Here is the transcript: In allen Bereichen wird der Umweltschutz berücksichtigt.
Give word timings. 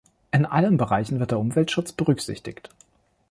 In 0.31 0.47
allen 0.47 0.77
Bereichen 0.77 1.19
wird 1.19 1.29
der 1.29 1.37
Umweltschutz 1.37 1.91
berücksichtigt. 1.91 2.69